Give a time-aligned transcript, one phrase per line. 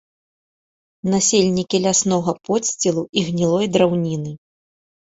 [1.15, 4.39] Насельнікі ляснога подсцілу і гнілой драўніны.